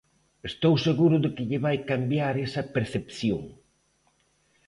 [0.49, 3.41] Estou seguro de que lle vai cambiar esa percepción.